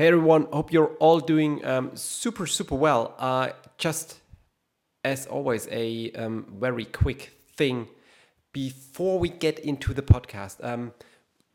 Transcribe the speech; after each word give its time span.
Hey 0.00 0.06
everyone, 0.06 0.46
hope 0.50 0.72
you're 0.72 0.96
all 0.98 1.20
doing 1.20 1.62
um, 1.62 1.94
super, 1.94 2.46
super 2.46 2.74
well. 2.74 3.14
Uh, 3.18 3.50
just 3.76 4.18
as 5.04 5.26
always, 5.26 5.68
a 5.70 6.10
um, 6.12 6.54
very 6.58 6.86
quick 6.86 7.32
thing 7.52 7.86
before 8.54 9.18
we 9.18 9.28
get 9.28 9.58
into 9.58 9.92
the 9.92 10.00
podcast. 10.00 10.64
Um, 10.64 10.94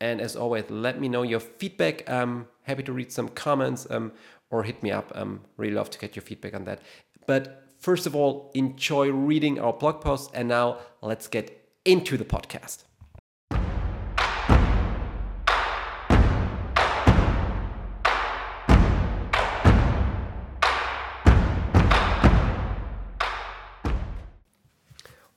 and 0.00 0.20
as 0.20 0.36
always, 0.36 0.64
let 0.70 1.00
me 1.00 1.08
know 1.08 1.22
your 1.22 1.40
feedback. 1.40 2.08
I'm 2.08 2.46
happy 2.62 2.82
to 2.84 2.92
read 2.92 3.12
some 3.12 3.28
comments 3.28 3.86
um, 3.90 4.12
or 4.50 4.62
hit 4.62 4.82
me 4.82 4.90
up. 4.90 5.12
Um, 5.14 5.40
really 5.56 5.74
love 5.74 5.90
to 5.90 5.98
get 5.98 6.16
your 6.16 6.22
feedback 6.22 6.54
on 6.54 6.64
that. 6.64 6.80
But 7.26 7.64
first 7.78 8.06
of 8.06 8.16
all, 8.16 8.50
enjoy 8.54 9.10
reading 9.10 9.58
our 9.58 9.72
blog 9.72 10.00
post. 10.00 10.30
And 10.34 10.48
now 10.48 10.78
let's 11.02 11.28
get 11.28 11.68
into 11.84 12.16
the 12.16 12.24
podcast. 12.24 12.84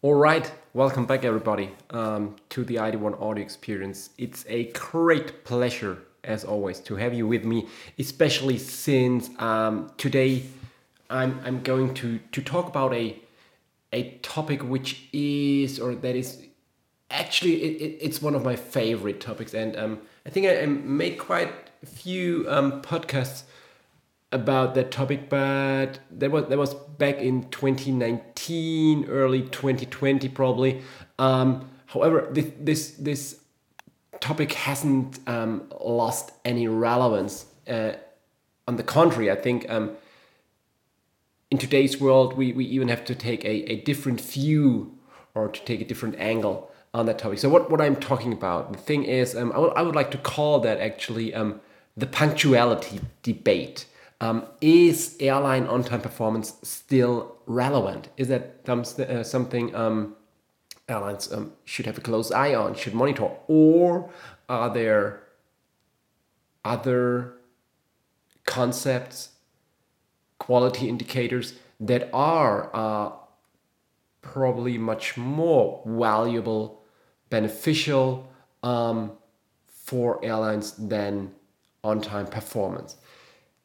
All 0.03 0.15
right, 0.15 0.51
welcome 0.73 1.05
back, 1.05 1.23
everybody, 1.23 1.69
um, 1.91 2.35
to 2.49 2.63
the 2.63 2.77
ID1 2.77 3.21
audio 3.21 3.43
experience. 3.43 4.09
It's 4.17 4.43
a 4.49 4.71
great 4.71 5.43
pleasure, 5.43 5.99
as 6.23 6.43
always, 6.43 6.79
to 6.79 6.95
have 6.95 7.13
you 7.13 7.27
with 7.27 7.45
me, 7.45 7.67
especially 7.99 8.57
since 8.57 9.29
um, 9.37 9.91
today 9.97 10.45
I'm, 11.11 11.39
I'm 11.45 11.61
going 11.61 11.93
to, 11.93 12.17
to 12.17 12.41
talk 12.41 12.67
about 12.67 12.95
a, 12.95 13.15
a 13.93 14.09
topic 14.23 14.63
which 14.63 15.07
is, 15.13 15.79
or 15.79 15.93
that 15.93 16.15
is 16.15 16.47
actually, 17.11 17.61
it, 17.61 17.81
it, 17.81 17.97
it's 18.01 18.23
one 18.23 18.33
of 18.33 18.43
my 18.43 18.55
favorite 18.55 19.21
topics. 19.21 19.53
And 19.53 19.75
um, 19.75 19.99
I 20.25 20.31
think 20.31 20.47
I, 20.47 20.63
I, 20.63 20.65
made 20.65 21.19
quite 21.19 21.53
a 21.83 21.85
few 21.85 22.47
um, 22.49 22.81
podcasts 22.81 23.43
about 24.31 24.75
that 24.75 24.91
topic, 24.91 25.29
but 25.29 25.99
that 26.11 26.31
was 26.31 26.47
that 26.47 26.57
was 26.57 26.73
back 26.73 27.17
in 27.17 27.49
2019, 27.49 29.05
early 29.05 29.41
2020 29.43 30.29
probably. 30.29 30.81
Um, 31.19 31.69
however, 31.87 32.27
this 32.31 32.51
this 32.59 32.91
this 32.91 33.41
topic 34.19 34.53
hasn't 34.53 35.19
um, 35.27 35.63
lost 35.83 36.31
any 36.45 36.67
relevance. 36.67 37.45
Uh, 37.67 37.93
on 38.67 38.77
the 38.77 38.83
contrary, 38.83 39.29
I 39.29 39.35
think 39.35 39.69
um, 39.69 39.91
in 41.49 41.57
today's 41.57 41.99
world 41.99 42.37
we, 42.37 42.53
we 42.53 42.65
even 42.65 42.87
have 42.87 43.03
to 43.05 43.15
take 43.15 43.43
a, 43.43 43.71
a 43.71 43.81
different 43.81 44.21
view 44.21 44.97
or 45.35 45.49
to 45.49 45.65
take 45.65 45.81
a 45.81 45.85
different 45.85 46.15
angle 46.17 46.71
on 46.93 47.05
that 47.07 47.19
topic. 47.19 47.39
So 47.39 47.49
what, 47.49 47.69
what 47.69 47.81
I'm 47.81 47.95
talking 47.95 48.33
about, 48.33 48.71
the 48.71 48.77
thing 48.77 49.03
is, 49.03 49.35
um, 49.35 49.51
I, 49.53 49.59
would, 49.59 49.73
I 49.73 49.81
would 49.81 49.95
like 49.95 50.11
to 50.11 50.17
call 50.17 50.59
that 50.61 50.79
actually 50.79 51.33
um, 51.33 51.61
the 51.95 52.05
punctuality 52.05 53.01
debate 53.23 53.85
um, 54.21 54.45
is 54.61 55.17
airline 55.19 55.65
on-time 55.65 55.99
performance 55.99 56.53
still 56.61 57.35
relevant? 57.47 58.09
Is 58.17 58.27
that 58.27 58.69
uh, 58.69 59.23
something 59.23 59.75
um, 59.75 60.15
airlines 60.87 61.33
um, 61.33 61.53
should 61.65 61.87
have 61.87 61.97
a 61.97 62.01
close 62.01 62.31
eye 62.31 62.53
on, 62.53 62.75
should 62.75 62.93
monitor, 62.93 63.31
or 63.47 64.11
are 64.47 64.71
there 64.71 65.23
other 66.63 67.33
concepts, 68.45 69.29
quality 70.37 70.87
indicators 70.87 71.55
that 71.79 72.07
are 72.13 72.69
uh, 72.75 73.11
probably 74.21 74.77
much 74.77 75.17
more 75.17 75.81
valuable, 75.83 76.83
beneficial 77.31 78.31
um, 78.61 79.13
for 79.67 80.23
airlines 80.23 80.73
than 80.73 81.31
on-time 81.83 82.27
performance? 82.27 82.97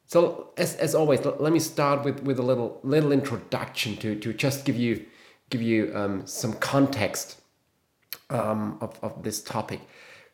So 0.07 0.53
as, 0.55 0.75
as 0.75 0.95
always, 0.95 1.23
let 1.25 1.51
me 1.51 1.59
start 1.59 2.05
with, 2.05 2.23
with 2.23 2.39
a 2.39 2.41
little 2.41 2.79
little 2.83 3.11
introduction 3.11 3.97
to, 3.97 4.15
to 4.15 4.33
just 4.33 4.63
give 4.63 4.77
you 4.77 5.05
give 5.49 5.61
you 5.61 5.91
um, 5.93 6.25
some 6.25 6.53
context 6.53 7.41
um, 8.29 8.77
of, 8.81 8.97
of 9.03 9.23
this 9.23 9.41
topic. 9.41 9.81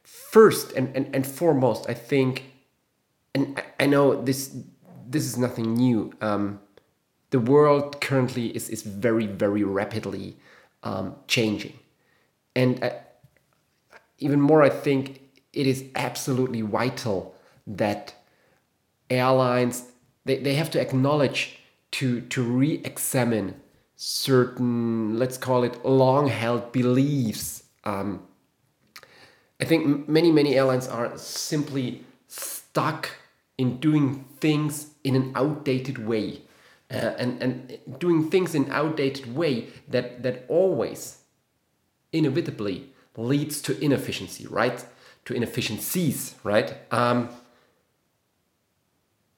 First 0.03 0.73
and, 0.73 0.95
and, 0.95 1.15
and 1.15 1.25
foremost, 1.25 1.89
I 1.89 1.93
think, 1.95 2.43
and 3.33 3.61
I 3.79 3.87
know 3.87 4.21
this 4.21 4.55
this 5.09 5.25
is 5.25 5.37
nothing 5.37 5.73
new. 5.73 6.13
Um, 6.21 6.59
the 7.31 7.39
world 7.39 7.99
currently 7.99 8.55
is, 8.55 8.69
is 8.69 8.83
very 8.83 9.25
very 9.25 9.63
rapidly 9.63 10.37
um, 10.83 11.15
changing, 11.27 11.79
and 12.55 12.83
uh, 12.83 12.91
even 14.19 14.39
more, 14.39 14.61
I 14.61 14.69
think 14.69 15.21
it 15.51 15.65
is 15.65 15.85
absolutely 15.95 16.61
vital 16.61 17.35
that 17.65 18.13
airlines 19.13 19.83
they, 20.25 20.37
they 20.37 20.55
have 20.55 20.71
to 20.71 20.79
acknowledge 20.79 21.59
to 21.91 22.21
to 22.21 22.41
re-examine 22.41 23.55
certain 23.95 25.17
let's 25.17 25.37
call 25.37 25.63
it 25.63 25.85
long 25.85 26.27
held 26.27 26.71
beliefs. 26.71 27.63
Um, 27.83 28.21
i 29.61 29.65
think 29.65 30.07
many 30.07 30.31
many 30.31 30.55
airlines 30.55 30.87
are 30.87 31.17
simply 31.17 32.03
stuck 32.27 33.09
in 33.57 33.77
doing 33.79 34.25
things 34.39 34.87
in 35.03 35.15
an 35.15 35.31
outdated 35.35 35.97
way. 36.07 36.41
Uh, 36.91 37.15
and 37.17 37.41
and 37.41 37.79
doing 37.97 38.29
things 38.29 38.53
in 38.53 38.69
outdated 38.71 39.35
way 39.35 39.67
that 39.87 40.21
that 40.21 40.45
always 40.47 41.19
inevitably 42.11 42.89
leads 43.17 43.61
to 43.61 43.71
inefficiency 43.83 44.45
right? 44.47 44.85
To 45.25 45.33
inefficiencies 45.33 46.35
right? 46.43 46.75
Um, 46.91 47.29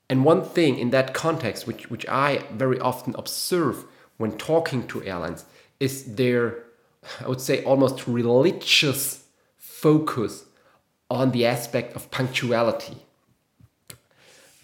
and 0.09 0.23
one 0.23 0.43
thing 0.43 0.77
in 0.77 0.91
that 0.91 1.13
context, 1.13 1.65
which, 1.65 1.89
which 1.89 2.07
I 2.07 2.43
very 2.51 2.79
often 2.79 3.15
observe 3.17 3.85
when 4.17 4.37
talking 4.37 4.87
to 4.87 5.03
airlines, 5.03 5.45
is 5.79 6.15
their, 6.15 6.63
I 7.19 7.27
would 7.27 7.41
say, 7.41 7.63
almost 7.63 8.07
religious 8.07 9.25
focus 9.57 10.45
on 11.09 11.31
the 11.31 11.45
aspect 11.45 11.95
of 11.95 12.09
punctuality. 12.11 12.97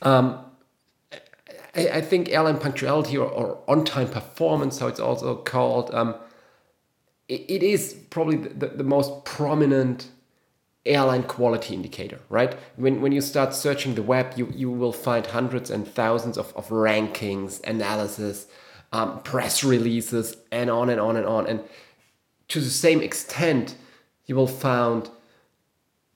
Um, 0.01 0.39
I, 1.75 1.87
I, 1.89 2.01
think 2.01 2.29
airline 2.29 2.57
punctuality 2.57 3.17
or, 3.17 3.27
or 3.27 3.59
on 3.67 3.85
time 3.85 4.09
performance, 4.09 4.79
how 4.79 4.87
it's 4.87 4.99
also 4.99 5.35
called, 5.35 5.93
um, 5.93 6.15
it, 7.27 7.45
it 7.47 7.63
is 7.63 7.93
probably 8.09 8.37
the, 8.37 8.67
the 8.67 8.83
most 8.83 9.25
prominent 9.25 10.07
airline 10.85 11.23
quality 11.23 11.73
indicator, 11.75 12.19
right? 12.29 12.55
When, 12.75 13.01
when 13.01 13.11
you 13.11 13.21
start 13.21 13.53
searching 13.53 13.95
the 13.95 14.03
web, 14.03 14.33
you, 14.35 14.51
you 14.55 14.71
will 14.71 14.93
find 14.93 15.25
hundreds 15.25 15.69
and 15.69 15.87
thousands 15.87 16.37
of, 16.37 16.55
of 16.55 16.69
rankings, 16.69 17.63
analysis, 17.63 18.47
um, 18.91 19.21
press 19.21 19.63
releases, 19.63 20.35
and 20.51 20.69
on 20.69 20.89
and 20.89 20.99
on 20.99 21.15
and 21.17 21.25
on. 21.25 21.47
And 21.47 21.61
to 22.49 22.59
the 22.59 22.69
same 22.69 23.01
extent, 23.01 23.75
you 24.25 24.35
will 24.35 24.47
find 24.47 25.09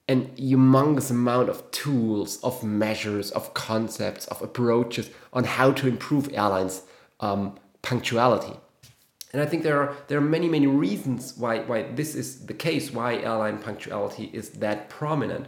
an 0.08 0.28
humongous 0.36 1.10
amount 1.10 1.50
of 1.50 1.70
tools, 1.72 2.38
of 2.44 2.64
measures, 2.64 3.32
of 3.32 3.54
concepts, 3.54 4.26
of 4.28 4.42
approaches 4.42 5.10
on 5.34 5.44
how 5.44 5.72
to 5.72 5.88
improve 5.88 6.30
airlines' 6.34 6.84
um, 7.20 7.58
punctuality. 7.82 8.60
And 9.36 9.42
I 9.42 9.48
think 9.48 9.64
there 9.64 9.82
are 9.82 9.94
there 10.08 10.18
are 10.18 10.30
many 10.38 10.48
many 10.48 10.66
reasons 10.66 11.36
why 11.38 11.60
why 11.60 11.92
this 11.92 12.16
is 12.16 12.46
the 12.46 12.54
case. 12.54 12.94
Why 12.94 13.18
airline 13.18 13.58
punctuality 13.58 14.30
is 14.32 14.52
that 14.64 14.88
prominent. 14.88 15.48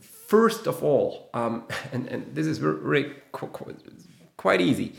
First 0.00 0.66
of 0.66 0.82
all, 0.82 1.30
um, 1.32 1.62
and 1.92 2.08
and 2.08 2.34
this 2.34 2.48
is 2.48 2.58
very 2.58 3.14
quite 4.36 4.60
easy. 4.60 4.94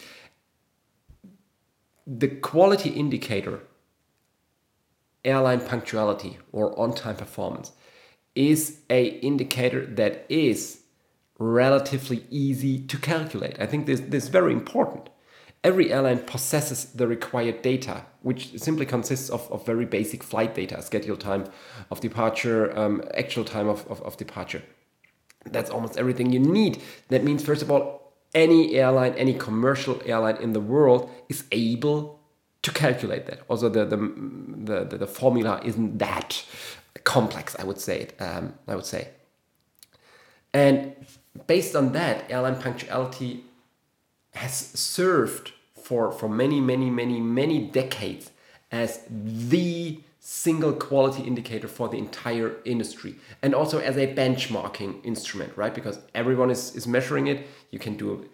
The 2.08 2.30
quality 2.30 2.92
indicator 2.92 3.60
airline 5.26 5.60
punctuality 5.60 6.38
or 6.54 6.80
on-time 6.80 7.18
performance 7.18 7.74
is 8.34 8.80
a 8.90 9.08
indicator 9.32 9.86
that 9.86 10.26
is 10.30 10.84
relatively 11.38 12.26
easy 12.30 12.80
to 12.80 12.98
calculate. 12.98 13.58
I 13.60 13.66
think 13.66 13.88
this, 13.88 14.00
this 14.00 14.24
is 14.24 14.30
very 14.30 14.54
important. 14.54 15.11
Every 15.64 15.94
airline 15.94 16.20
possesses 16.20 16.86
the 16.86 17.08
required 17.08 17.62
data, 17.62 18.06
which 18.24 18.60
simply 18.60 18.86
consists 18.86 19.30
of, 19.30 19.52
of 19.52 19.64
very 19.66 19.86
basic 19.86 20.24
flight 20.24 20.56
data, 20.56 20.82
schedule 20.82 21.18
time 21.18 21.46
of 21.92 22.00
departure, 22.00 22.76
um, 22.78 23.04
actual 23.14 23.46
time 23.46 23.68
of, 23.68 23.86
of, 23.88 24.02
of 24.02 24.18
departure. 24.18 24.64
That's 25.46 25.70
almost 25.70 25.98
everything 25.98 26.32
you 26.32 26.40
need. 26.40 26.82
That 27.10 27.24
means, 27.24 27.44
first 27.44 27.62
of 27.62 27.70
all, 27.70 28.14
any 28.34 28.76
airline, 28.76 29.14
any 29.16 29.34
commercial 29.34 30.02
airline 30.06 30.38
in 30.38 30.54
the 30.54 30.60
world 30.60 31.10
is 31.30 31.44
able 31.52 32.20
to 32.62 32.72
calculate 32.72 33.26
that. 33.28 33.42
Also, 33.48 33.70
the 33.70 33.86
the 33.86 33.98
the, 34.88 34.98
the, 34.98 35.08
formula 35.08 35.62
isn't 35.64 35.98
that 35.98 36.44
complex. 37.04 37.56
I 37.60 37.64
would 37.64 37.80
say. 37.80 38.10
Um, 38.20 38.54
I 38.68 38.76
would 38.76 38.86
say. 38.86 39.10
And 40.54 40.96
based 41.48 41.76
on 41.76 41.94
that, 41.94 42.30
airline 42.30 42.62
punctuality 42.62 43.44
has 44.36 44.54
served 44.56 45.52
for 45.76 46.12
for 46.12 46.30
many 46.30 46.60
many 46.60 46.90
many 46.90 47.20
many 47.20 47.68
decades 47.68 48.32
as 48.72 49.02
the 49.10 50.00
single 50.20 50.72
quality 50.72 51.24
indicator 51.24 51.68
for 51.68 51.90
the 51.90 51.98
entire 51.98 52.56
industry 52.64 53.16
and 53.42 53.56
also 53.56 53.80
as 53.80 53.98
a 53.98 54.14
benchmarking 54.14 55.04
instrument 55.04 55.52
right? 55.58 55.74
Because 55.74 56.00
everyone 56.14 56.52
is, 56.52 56.76
is 56.76 56.86
measuring 56.88 57.28
it. 57.28 57.48
You 57.72 57.80
can 57.80 57.98
do 57.98 58.30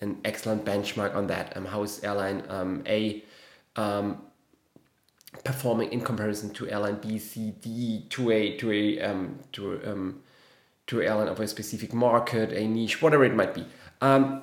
an 0.00 0.18
excellent 0.24 0.64
benchmark 0.64 1.14
on 1.14 1.26
that. 1.28 1.56
Um, 1.56 1.64
how 1.64 1.82
is 1.82 2.02
airline 2.04 2.42
um, 2.48 2.82
a 2.86 3.24
um, 3.76 4.22
performing 5.44 5.92
in 5.92 6.00
comparison 6.00 6.50
to 6.50 6.68
airline 6.68 6.96
B, 6.96 7.18
C, 7.18 7.52
D, 7.60 8.06
to 8.10 8.30
a 8.30 8.56
to 8.56 8.72
a 8.72 9.00
um, 9.00 9.38
to 9.52 9.80
um, 9.90 10.22
to 10.88 11.02
airline 11.02 11.28
of 11.28 11.38
a 11.40 11.46
specific 11.46 11.92
market, 11.94 12.52
a 12.52 12.66
niche, 12.66 13.00
whatever 13.00 13.24
it 13.24 13.34
might 13.34 13.54
be. 13.54 13.64
Um, 14.00 14.42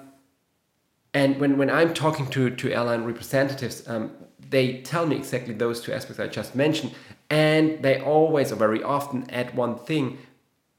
and 1.18 1.40
when, 1.42 1.58
when 1.58 1.72
I'm 1.72 1.96
talking 1.96 2.28
to, 2.28 2.52
to 2.52 2.72
airline 2.72 3.04
representatives, 3.04 3.88
um, 3.88 4.12
they 4.50 4.82
tell 4.82 5.06
me 5.08 5.16
exactly 5.16 5.56
those 5.56 5.82
two 5.82 5.92
aspects 5.92 6.20
I 6.20 6.28
just 6.28 6.54
mentioned, 6.54 6.92
and 7.32 7.82
they 7.82 8.00
always 8.00 8.52
or 8.52 8.56
very 8.56 8.84
often 8.84 9.28
add 9.32 9.56
one 9.56 9.80
thing, 9.90 10.20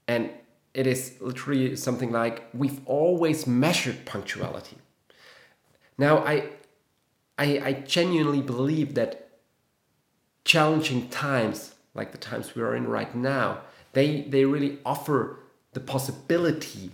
and 0.07 0.31
it 0.75 0.87
is 0.87 1.17
literally 1.21 1.75
something 1.75 2.13
like 2.13 2.37
we've 2.55 2.81
always 2.87 3.49
measured 3.49 4.07
punctuality. 4.07 4.79
Now 5.97 6.19
I 6.19 6.35
I, 7.37 7.47
I 7.69 7.73
genuinely 7.97 8.43
believe 8.43 8.95
that 8.95 9.11
challenging 10.45 11.09
times, 11.09 11.75
like 11.95 12.13
the 12.13 12.19
times 12.19 12.55
we 12.55 12.63
are 12.63 12.75
in 12.77 12.87
right 12.87 13.13
now, 13.15 13.63
they, 13.93 14.23
they 14.23 14.45
really 14.45 14.79
offer 14.85 15.41
the 15.73 15.81
possibility 15.81 16.91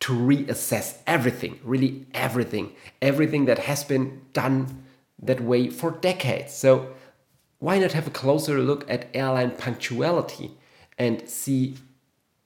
to 0.00 0.12
reassess 0.12 0.98
everything, 1.06 1.58
really 1.64 2.06
everything, 2.12 2.72
everything 3.00 3.46
that 3.46 3.60
has 3.60 3.84
been 3.84 4.20
done 4.32 4.84
that 5.22 5.40
way 5.40 5.68
for 5.68 5.90
decades. 5.90 6.52
So, 6.52 6.94
why 7.58 7.78
not 7.78 7.92
have 7.92 8.06
a 8.06 8.10
closer 8.10 8.60
look 8.60 8.88
at 8.90 9.08
airline 9.14 9.52
punctuality 9.52 10.50
and 10.98 11.26
see 11.28 11.76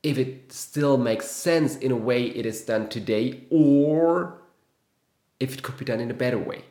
if 0.02 0.16
it 0.16 0.52
still 0.52 0.96
makes 0.96 1.26
sense 1.26 1.76
in 1.76 1.90
a 1.90 1.96
way 1.96 2.26
it 2.26 2.46
is 2.46 2.62
done 2.62 2.88
today 2.88 3.42
or 3.50 4.40
if 5.40 5.52
it 5.52 5.62
could 5.64 5.76
be 5.76 5.84
done 5.84 5.98
in 5.98 6.10
a 6.10 6.14
better 6.14 6.38
way? 6.38 6.64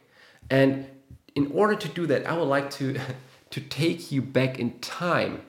And 0.50 0.88
in 1.36 1.52
order 1.52 1.76
to 1.76 1.88
do 1.90 2.08
that, 2.08 2.26
I 2.26 2.38
would 2.38 2.48
like 2.48 2.70
to, 2.72 2.98
to 3.50 3.62
take 3.62 4.12
you 4.12 4.22
back 4.22 4.58
in 4.58 4.80
time. 4.80 5.42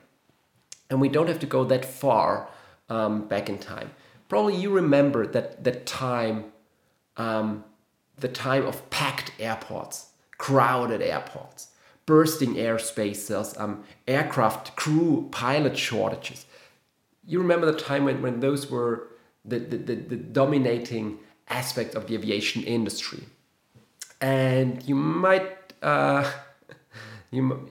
And 0.89 0.99
we 0.99 1.07
don't 1.07 1.27
have 1.27 1.39
to 1.39 1.45
go 1.45 1.63
that 1.63 1.85
far 1.85 2.49
um, 2.89 3.27
back 3.27 3.49
in 3.49 3.57
time. 3.57 3.91
Probably 4.31 4.55
you 4.55 4.69
remember 4.69 5.27
that, 5.27 5.61
that 5.65 5.85
time, 5.85 6.53
um, 7.17 7.65
the 8.17 8.29
time 8.29 8.65
of 8.65 8.89
packed 8.89 9.33
airports, 9.37 10.11
crowded 10.37 11.01
airports, 11.01 11.67
bursting 12.05 12.53
airspaces, 12.53 13.59
um, 13.59 13.83
aircraft 14.07 14.77
crew, 14.77 15.27
pilot 15.33 15.77
shortages. 15.77 16.45
You 17.27 17.39
remember 17.39 17.69
the 17.69 17.77
time 17.77 18.05
when, 18.05 18.21
when 18.21 18.39
those 18.39 18.71
were 18.71 19.09
the, 19.43 19.59
the, 19.59 19.75
the, 19.75 19.95
the 19.95 20.15
dominating 20.15 21.19
aspect 21.49 21.95
of 21.95 22.07
the 22.07 22.15
aviation 22.15 22.63
industry 22.63 23.25
and 24.21 24.81
you 24.83 24.95
might 24.95 25.73
uh, 25.81 26.23
you 27.31 27.67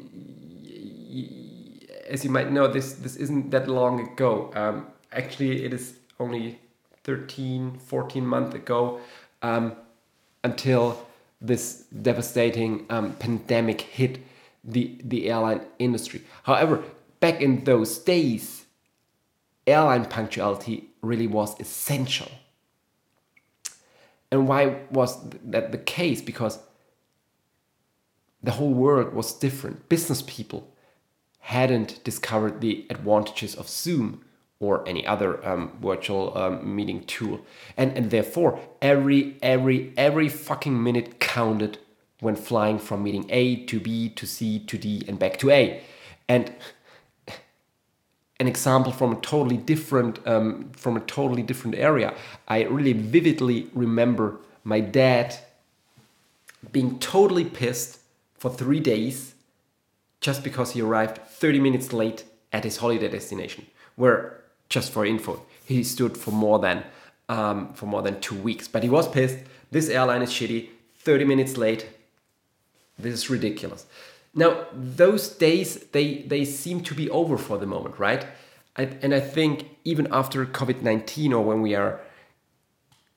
as 2.06 2.22
you 2.22 2.28
might 2.28 2.52
know 2.52 2.68
this 2.68 2.92
this 2.94 3.16
isn't 3.16 3.50
that 3.50 3.66
long 3.66 4.00
ago 4.00 4.50
um, 4.54 4.88
actually 5.12 5.64
it 5.64 5.72
is 5.72 5.99
only 6.20 6.60
13 7.04 7.78
14 7.78 8.26
months 8.26 8.54
ago 8.54 9.00
um, 9.42 9.72
until 10.44 11.06
this 11.40 11.84
devastating 12.02 12.86
um, 12.90 13.12
pandemic 13.14 13.80
hit 13.80 14.18
the 14.62 14.98
the 15.02 15.30
airline 15.30 15.62
industry 15.78 16.22
however 16.44 16.82
back 17.18 17.40
in 17.40 17.64
those 17.64 17.98
days 17.98 18.66
airline 19.66 20.04
punctuality 20.04 20.90
really 21.02 21.26
was 21.26 21.58
essential 21.58 22.30
and 24.30 24.46
why 24.46 24.78
was 24.90 25.18
that 25.44 25.72
the 25.72 25.78
case? 25.78 26.22
Because 26.22 26.60
the 28.42 28.52
whole 28.52 28.72
world 28.72 29.12
was 29.12 29.32
different. 29.32 29.88
Business 29.88 30.22
people 30.22 30.72
hadn't 31.40 32.02
discovered 32.04 32.60
the 32.60 32.86
advantages 32.90 33.54
of 33.54 33.68
Zoom 33.68 34.24
or 34.60 34.86
any 34.86 35.06
other 35.06 35.44
um, 35.46 35.72
virtual 35.80 36.36
um, 36.36 36.76
meeting 36.76 37.02
tool, 37.04 37.40
and 37.76 37.96
and 37.96 38.10
therefore 38.10 38.60
every 38.80 39.36
every 39.42 39.92
every 39.96 40.28
fucking 40.28 40.80
minute 40.82 41.18
counted 41.18 41.78
when 42.20 42.36
flying 42.36 42.78
from 42.78 43.02
meeting 43.02 43.26
A 43.30 43.64
to 43.66 43.80
B 43.80 44.10
to 44.10 44.26
C 44.26 44.58
to 44.60 44.78
D 44.78 45.02
and 45.08 45.18
back 45.18 45.38
to 45.38 45.50
A, 45.50 45.82
and 46.28 46.52
an 48.38 48.48
example 48.48 48.92
from 48.92 49.12
a 49.12 49.20
totally 49.20 49.56
different 49.56 50.26
um, 50.26 50.70
from 50.72 50.96
a 50.96 51.00
totally 51.00 51.42
different 51.42 51.76
area. 51.76 52.14
I 52.46 52.64
really 52.64 52.92
vividly 52.94 53.68
remember 53.74 54.38
my 54.62 54.80
dad 54.80 55.36
being 56.72 56.98
totally 56.98 57.44
pissed 57.44 58.00
for 58.36 58.50
three 58.50 58.80
days 58.80 59.34
just 60.20 60.44
because 60.44 60.72
he 60.72 60.82
arrived 60.82 61.18
30 61.18 61.60
minutes 61.60 61.92
late 61.92 62.24
at 62.52 62.64
his 62.64 62.78
holiday 62.78 63.08
destination, 63.08 63.66
where 63.96 64.39
just 64.70 64.92
for 64.92 65.04
info, 65.04 65.42
he 65.66 65.84
stood 65.84 66.16
for 66.16 66.30
more 66.30 66.58
than 66.58 66.84
um, 67.28 67.72
for 67.74 67.86
more 67.86 68.02
than 68.02 68.20
two 68.20 68.34
weeks. 68.34 68.66
But 68.66 68.82
he 68.82 68.88
was 68.88 69.08
pissed. 69.08 69.38
This 69.70 69.88
airline 69.88 70.22
is 70.22 70.30
shitty. 70.30 70.68
30 70.98 71.24
minutes 71.24 71.56
late. 71.56 71.86
This 72.98 73.14
is 73.14 73.30
ridiculous. 73.30 73.86
Now, 74.34 74.66
those 74.72 75.28
days, 75.28 75.76
they, 75.92 76.22
they 76.22 76.44
seem 76.44 76.82
to 76.82 76.94
be 76.94 77.08
over 77.10 77.38
for 77.38 77.58
the 77.58 77.66
moment, 77.66 77.98
right? 77.98 78.26
I, 78.76 78.82
and 79.02 79.14
I 79.14 79.20
think 79.20 79.68
even 79.84 80.08
after 80.12 80.44
COVID 80.46 80.82
19 80.82 81.32
or 81.32 81.44
when 81.44 81.62
we 81.62 81.74
are 81.74 82.00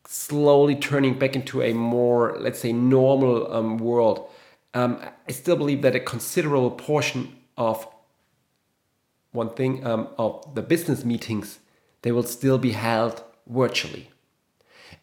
slowly 0.06 0.76
turning 0.76 1.18
back 1.18 1.36
into 1.36 1.62
a 1.62 1.74
more, 1.74 2.38
let's 2.40 2.60
say, 2.60 2.72
normal 2.72 3.52
um, 3.54 3.78
world, 3.78 4.30
um, 4.74 5.00
I 5.28 5.32
still 5.32 5.56
believe 5.56 5.82
that 5.84 5.96
a 5.96 6.00
considerable 6.00 6.72
portion 6.72 7.36
of 7.58 7.88
one 9.34 9.50
thing 9.50 9.86
um, 9.86 10.08
of 10.18 10.56
the 10.56 10.62
business 10.62 11.04
meetings 11.04 11.60
they 12.04 12.12
will 12.12 12.24
still 12.24 12.58
be 12.58 12.72
held 12.72 13.24
virtually. 13.48 14.10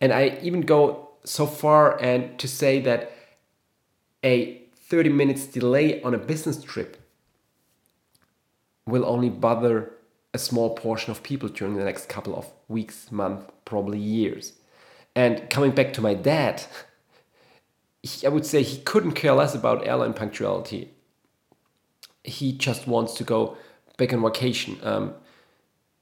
And 0.01 0.13
I 0.13 0.39
even 0.43 0.63
go 0.63 1.11
so 1.25 1.47
far 1.47 2.01
and 2.01 2.39
to 2.39 2.47
say 2.47 2.81
that 2.81 3.13
a 4.23 4.63
30 4.75 5.11
minutes 5.11 5.47
delay 5.47 6.01
on 6.03 6.15
a 6.15 6.19
business 6.19 6.63
trip 6.63 6.97
will 8.87 9.05
only 9.05 9.29
bother 9.29 9.93
a 10.33 10.39
small 10.39 10.75
portion 10.75 11.11
of 11.11 11.23
people 11.23 11.49
during 11.49 11.77
the 11.77 11.85
next 11.85 12.09
couple 12.09 12.37
of 12.37 12.47
weeks, 12.69 13.11
months, 13.11 13.51
probably 13.65 13.99
years. 13.99 14.53
And 15.15 15.49
coming 15.51 15.73
back 15.73 15.93
to 15.95 16.01
my 16.01 16.15
dad, 16.15 16.65
he, 18.03 18.27
I 18.27 18.31
would 18.31 18.47
say 18.47 18.63
he 18.63 18.79
couldn't 18.79 19.13
care 19.13 19.33
less 19.33 19.55
about 19.55 19.87
airline 19.87 20.15
punctuality. 20.15 20.91
He 22.23 22.53
just 22.53 22.87
wants 22.87 23.15
to 23.15 23.25
go 23.25 23.57
back 24.01 24.13
on 24.13 24.23
vacation. 24.23 24.79
Um, 24.83 25.15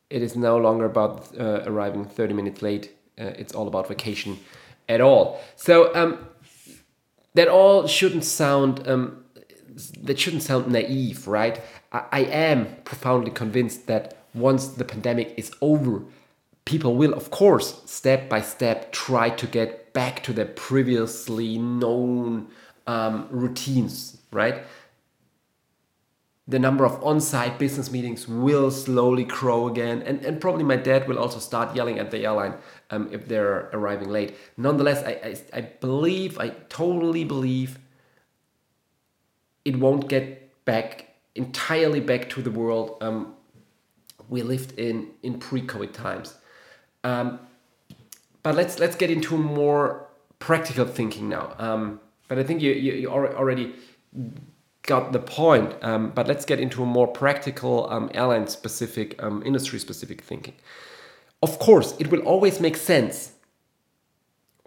it 0.08 0.22
is 0.22 0.36
no 0.36 0.56
longer 0.56 0.86
about 0.86 1.28
uh, 1.38 1.62
arriving 1.66 2.06
30 2.06 2.32
minutes 2.32 2.62
late. 2.62 2.96
Uh, 3.20 3.32
it's 3.36 3.54
all 3.54 3.68
about 3.68 3.88
vacation 3.88 4.38
at 4.88 5.00
all. 5.02 5.40
So 5.56 5.94
um, 5.94 6.26
that 7.34 7.48
all 7.48 7.86
shouldn't 7.86 8.24
sound 8.24 8.88
um, 8.88 9.24
that 10.02 10.18
shouldn't 10.18 10.42
sound 10.42 10.68
naive, 10.68 11.28
right? 11.28 11.60
I, 11.92 12.04
I 12.12 12.20
am 12.20 12.76
profoundly 12.84 13.30
convinced 13.30 13.86
that 13.86 14.16
once 14.34 14.68
the 14.68 14.84
pandemic 14.84 15.34
is 15.36 15.52
over, 15.60 16.02
people 16.64 16.96
will, 16.96 17.14
of 17.14 17.30
course, 17.30 17.82
step 17.86 18.28
by 18.28 18.40
step 18.40 18.92
try 18.92 19.30
to 19.30 19.46
get 19.46 19.92
back 19.92 20.22
to 20.24 20.32
their 20.32 20.46
previously 20.46 21.58
known 21.58 22.48
um, 22.86 23.28
routines, 23.30 24.18
right? 24.32 24.64
The 26.48 26.58
number 26.58 26.86
of 26.86 27.02
on-site 27.04 27.58
business 27.58 27.92
meetings 27.92 28.26
will 28.26 28.70
slowly 28.70 29.24
grow 29.24 29.68
again 29.68 30.02
and, 30.02 30.24
and 30.24 30.40
probably 30.40 30.64
my 30.64 30.76
dad 30.76 31.06
will 31.06 31.18
also 31.18 31.38
start 31.38 31.76
yelling 31.76 31.98
at 31.98 32.10
the 32.10 32.24
airline 32.24 32.54
um, 32.90 33.08
if 33.12 33.28
they're 33.28 33.68
arriving 33.74 34.08
late. 34.08 34.34
Nonetheless 34.56 35.04
I, 35.04 35.10
I, 35.10 35.58
I 35.58 35.60
believe 35.60 36.38
i 36.38 36.48
totally 36.70 37.24
believe 37.24 37.78
it 39.64 39.76
won't 39.76 40.08
get 40.08 40.64
back 40.64 41.14
entirely 41.34 42.00
back 42.00 42.30
to 42.30 42.40
the 42.40 42.50
world 42.50 42.96
um, 43.02 43.34
we 44.28 44.42
lived 44.42 44.78
in 44.78 45.10
in 45.22 45.38
pre-covid 45.38 45.92
times. 45.92 46.34
Um, 47.04 47.40
but 48.42 48.54
let's 48.54 48.78
let's 48.78 48.96
get 48.96 49.10
into 49.10 49.36
more 49.36 50.06
practical 50.38 50.86
thinking 50.86 51.28
now. 51.28 51.54
Um, 51.58 52.00
but 52.28 52.38
i 52.38 52.42
think 52.42 52.60
you, 52.60 52.72
you, 52.72 52.92
you 52.92 53.08
already 53.08 53.74
got 54.88 55.12
the 55.12 55.20
point, 55.20 55.72
um, 55.82 56.10
but 56.10 56.26
let's 56.26 56.44
get 56.44 56.58
into 56.58 56.82
a 56.82 56.86
more 56.86 57.06
practical, 57.06 57.88
um, 57.90 58.10
airline 58.14 58.48
specific, 58.48 59.22
um, 59.22 59.42
industry 59.46 59.78
specific 59.78 60.22
thinking. 60.22 60.54
Of 61.42 61.60
course, 61.60 61.94
it 62.00 62.10
will 62.10 62.22
always 62.22 62.58
make 62.58 62.76
sense 62.76 63.32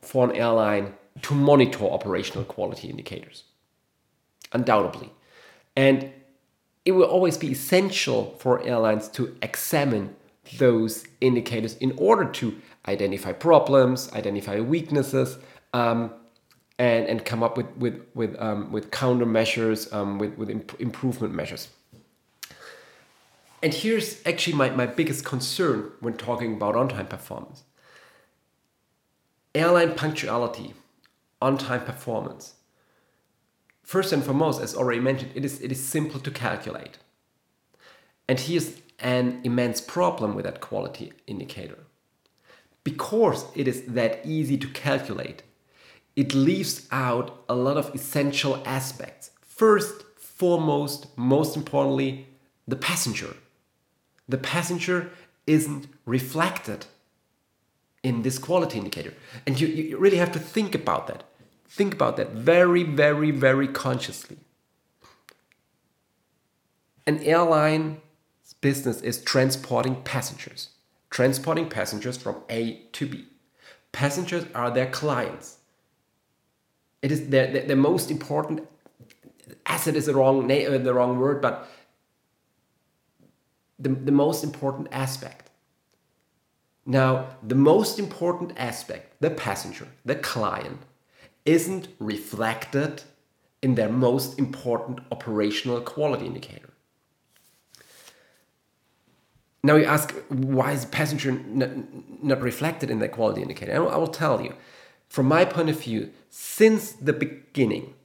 for 0.01 0.23
an 0.29 0.35
airline 0.35 0.93
to 1.23 1.33
monitor 1.33 1.85
operational 1.85 2.45
quality 2.45 2.87
indicators, 2.87 3.43
undoubtedly. 4.53 5.09
And 5.75 6.11
it 6.85 6.93
will 6.93 7.09
always 7.15 7.37
be 7.37 7.51
essential 7.51 8.35
for 8.39 8.63
airlines 8.63 9.09
to 9.09 9.35
examine 9.41 10.15
those 10.57 11.05
indicators 11.19 11.75
in 11.77 11.91
order 11.97 12.25
to 12.25 12.55
identify 12.87 13.33
problems, 13.33 14.11
identify 14.13 14.59
weaknesses, 14.59 15.37
um, 15.73 16.11
and, 16.81 17.05
and 17.07 17.23
come 17.23 17.43
up 17.43 17.57
with 17.57 17.67
with 17.77 18.01
with 18.15 18.35
um, 18.41 18.71
with 18.71 18.89
countermeasures, 18.89 19.93
um, 19.93 20.17
with 20.17 20.35
with 20.35 20.49
imp 20.49 20.73
improvement 20.79 21.31
measures. 21.31 21.69
And 23.61 23.71
here's 23.71 24.25
actually 24.25 24.55
my, 24.57 24.71
my 24.71 24.87
biggest 24.87 25.23
concern 25.23 25.91
when 25.99 26.15
talking 26.15 26.55
about 26.55 26.75
on-time 26.75 27.05
performance. 27.05 27.61
Airline 29.53 29.93
punctuality, 29.93 30.73
on-time 31.39 31.81
performance. 31.81 32.55
First 33.83 34.11
and 34.11 34.23
foremost, 34.23 34.59
as 34.59 34.73
already 34.73 34.99
mentioned, 34.99 35.33
it 35.35 35.45
is, 35.45 35.61
it 35.61 35.71
is 35.71 35.79
simple 35.79 36.19
to 36.21 36.31
calculate. 36.31 36.97
And 38.27 38.39
here's 38.39 38.81
an 38.97 39.41
immense 39.43 39.79
problem 39.79 40.33
with 40.33 40.45
that 40.45 40.59
quality 40.59 41.13
indicator. 41.27 41.77
Because 42.83 43.45
it 43.53 43.67
is 43.67 43.83
that 43.83 44.25
easy 44.25 44.57
to 44.57 44.67
calculate, 44.69 45.43
it 46.15 46.33
leaves 46.33 46.87
out 46.91 47.43
a 47.47 47.55
lot 47.55 47.77
of 47.77 47.93
essential 47.95 48.61
aspects. 48.65 49.31
First, 49.41 50.03
foremost, 50.17 51.17
most 51.17 51.55
importantly, 51.55 52.27
the 52.67 52.75
passenger. 52.75 53.35
The 54.27 54.37
passenger 54.37 55.11
isn't 55.47 55.87
reflected 56.05 56.85
in 58.03 58.23
this 58.23 58.39
quality 58.39 58.77
indicator. 58.77 59.13
And 59.45 59.59
you, 59.59 59.67
you 59.67 59.97
really 59.97 60.17
have 60.17 60.31
to 60.33 60.39
think 60.39 60.75
about 60.75 61.07
that. 61.07 61.23
Think 61.67 61.93
about 61.93 62.17
that 62.17 62.31
very, 62.31 62.83
very, 62.83 63.31
very 63.31 63.67
consciously. 63.67 64.37
An 67.07 67.19
airline 67.19 68.01
business 68.59 69.01
is 69.01 69.23
transporting 69.23 70.01
passengers, 70.03 70.69
transporting 71.09 71.69
passengers 71.69 72.17
from 72.17 72.37
A 72.49 72.81
to 72.93 73.07
B. 73.07 73.25
Passengers 73.91 74.45
are 74.53 74.71
their 74.71 74.89
clients 74.89 75.57
it 77.01 77.11
is 77.11 77.29
the, 77.29 77.49
the, 77.53 77.59
the 77.67 77.75
most 77.75 78.11
important 78.11 78.67
asset 79.65 79.95
is 79.95 80.05
the 80.05 80.13
wrong 80.13 80.51
uh, 80.51 80.77
the 80.77 80.93
wrong 80.93 81.19
word, 81.19 81.41
but 81.41 81.67
the, 83.79 83.89
the 83.89 84.11
most 84.11 84.43
important 84.43 84.87
aspect. 84.91 85.49
Now, 86.85 87.27
the 87.43 87.55
most 87.55 87.99
important 87.99 88.53
aspect, 88.57 89.21
the 89.21 89.29
passenger, 89.29 89.87
the 90.03 90.15
client, 90.15 90.81
isn't 91.45 91.87
reflected 91.99 93.03
in 93.61 93.75
their 93.75 93.89
most 93.89 94.39
important 94.39 94.99
operational 95.11 95.79
quality 95.81 96.25
indicator. 96.25 96.69
Now 99.63 99.75
you 99.75 99.85
ask, 99.85 100.11
why 100.29 100.71
is 100.71 100.85
passenger 100.85 101.31
not, 101.31 101.69
not 102.23 102.41
reflected 102.41 102.89
in 102.89 102.97
the 102.97 103.07
quality 103.07 103.41
indicator? 103.43 103.73
I 103.73 103.97
will 103.97 104.07
tell 104.07 104.41
you. 104.41 104.55
From 105.11 105.25
my 105.25 105.43
point 105.43 105.69
of 105.69 105.77
view, 105.77 106.11
since 106.29 106.93
the 106.93 107.11
beginning, 107.11 107.95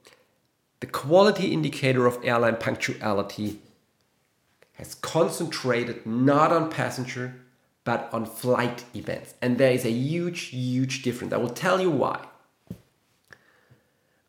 the 0.80 0.88
quality 0.88 1.52
indicator 1.52 2.04
of 2.04 2.18
airline 2.24 2.56
punctuality 2.56 3.60
has 4.72 4.96
concentrated 4.96 6.04
not 6.04 6.50
on 6.50 6.68
passenger 6.68 7.36
but 7.84 8.12
on 8.12 8.26
flight 8.26 8.82
events. 8.92 9.34
And 9.40 9.56
there 9.56 9.70
is 9.70 9.84
a 9.84 9.90
huge, 9.92 10.46
huge 10.46 11.02
difference. 11.02 11.32
I 11.32 11.36
will 11.36 11.48
tell 11.48 11.80
you 11.80 11.92
why. 11.92 12.26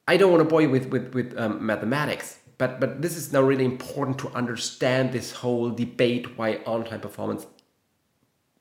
I 0.07 0.15
don't 0.15 0.31
want 0.31 0.43
to 0.43 0.47
bore 0.47 0.61
you 0.61 0.69
with, 0.69 0.85
with, 0.89 1.15
with 1.15 1.35
um, 1.35 1.65
mathematics, 1.65 2.37
but, 2.59 2.79
but 2.79 3.01
this 3.01 3.17
is 3.17 3.33
now 3.33 3.41
really 3.41 3.65
important 3.65 4.19
to 4.19 4.29
understand 4.35 5.13
this 5.13 5.31
whole 5.31 5.71
debate 5.71 6.37
why 6.37 6.59
on 6.67 6.85
time 6.85 7.01
performance, 7.01 7.47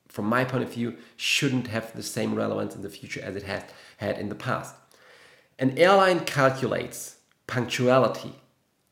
from 0.07 0.25
my 0.25 0.43
point 0.43 0.63
of 0.63 0.73
view, 0.73 0.97
shouldn't 1.15 1.67
have 1.67 1.93
the 1.93 2.03
same 2.03 2.35
relevance 2.35 2.75
in 2.75 2.81
the 2.81 2.89
future 2.89 3.21
as 3.21 3.35
it 3.35 3.43
has 3.43 3.63
had 3.97 4.17
in 4.17 4.29
the 4.29 4.35
past. 4.35 4.75
An 5.59 5.77
airline 5.77 6.21
calculates 6.21 7.17
punctuality 7.47 8.35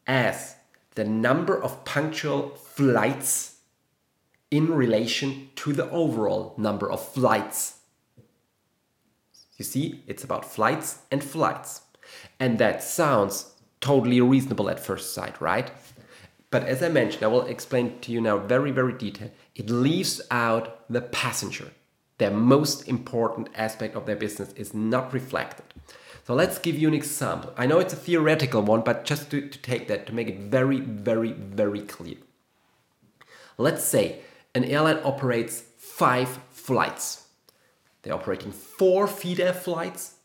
as 0.07 0.55
the 0.95 1.03
number 1.03 1.61
of 1.61 1.83
punctual 1.85 2.49
flights 2.49 3.57
in 4.49 4.73
relation 4.73 5.49
to 5.55 5.73
the 5.73 5.89
overall 5.89 6.53
number 6.57 6.89
of 6.89 7.05
flights. 7.05 7.79
You 9.57 9.65
see, 9.65 10.03
it's 10.07 10.23
about 10.23 10.45
flights 10.45 10.99
and 11.11 11.23
flights. 11.23 11.81
And 12.39 12.57
that 12.59 12.83
sounds 12.83 13.53
totally 13.81 14.21
reasonable 14.21 14.69
at 14.69 14.79
first 14.79 15.13
sight, 15.13 15.39
right? 15.41 15.71
But 16.51 16.63
as 16.63 16.81
I 16.81 16.89
mentioned, 16.89 17.23
I 17.23 17.27
will 17.27 17.45
explain 17.45 17.99
to 17.99 18.11
you 18.11 18.21
now 18.21 18.37
very, 18.37 18.71
very 18.71 18.93
detailed. 18.93 19.31
It 19.55 19.69
leaves 19.69 20.21
out 20.31 20.85
the 20.89 21.01
passenger 21.01 21.71
their 22.17 22.31
most 22.31 22.87
important 22.87 23.49
aspect 23.55 23.95
of 23.95 24.05
their 24.05 24.15
business 24.15 24.53
is 24.53 24.73
not 24.73 25.13
reflected. 25.13 25.65
So 26.23 26.33
let's 26.33 26.57
give 26.57 26.77
you 26.77 26.87
an 26.87 26.93
example. 26.93 27.53
I 27.57 27.65
know 27.65 27.79
it's 27.79 27.93
a 27.93 27.97
theoretical 27.97 28.61
one, 28.61 28.81
but 28.81 29.05
just 29.05 29.29
to, 29.31 29.47
to 29.47 29.59
take 29.59 29.87
that, 29.89 30.07
to 30.07 30.13
make 30.13 30.27
it 30.27 30.39
very, 30.39 30.79
very, 30.79 31.33
very 31.33 31.81
clear. 31.81 32.15
Let's 33.57 33.83
say 33.83 34.21
an 34.55 34.63
airline 34.63 34.99
operates 35.03 35.63
five 35.77 36.39
flights. 36.51 37.27
They're 38.01 38.13
operating 38.13 38.51
four 38.51 39.07
feeder 39.07 39.53
flights 39.53 40.15